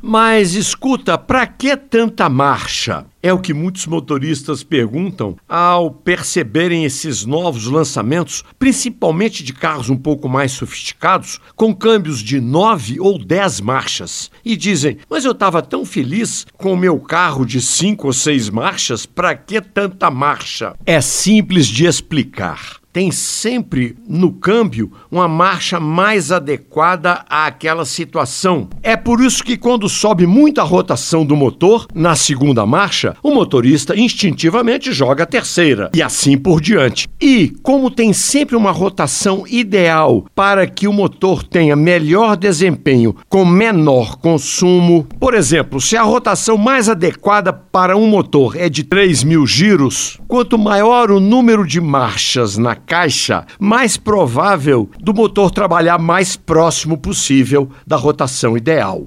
[0.00, 3.04] Mas escuta, para que tanta marcha?
[3.20, 9.96] É o que muitos motoristas perguntam ao perceberem esses novos lançamentos, principalmente de carros um
[9.96, 14.30] pouco mais sofisticados, com câmbios de 9 ou 10 marchas.
[14.44, 18.50] E dizem: Mas eu estava tão feliz com o meu carro de 5 ou 6
[18.50, 20.76] marchas, para que tanta marcha?
[20.86, 28.68] É simples de explicar tem sempre no câmbio uma marcha mais adequada àquela situação.
[28.82, 33.30] É por isso que quando sobe muito a rotação do motor na segunda marcha, o
[33.30, 37.08] motorista instintivamente joga a terceira e assim por diante.
[37.20, 43.44] E como tem sempre uma rotação ideal para que o motor tenha melhor desempenho com
[43.44, 49.24] menor consumo, por exemplo, se a rotação mais adequada para um motor é de 3
[49.24, 55.98] mil giros, quanto maior o número de marchas na caixa, mais provável do motor trabalhar
[55.98, 59.06] mais próximo possível da rotação ideal.